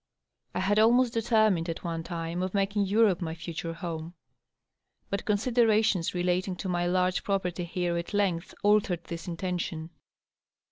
[0.55, 4.15] I had almost determined, at one time, on making Europe my future home.
[5.11, 9.91] But considerations relating to my large property here at length altered this intention.